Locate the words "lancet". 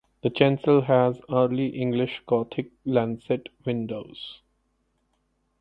2.85-3.49